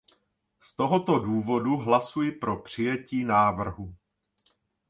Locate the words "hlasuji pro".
1.77-2.57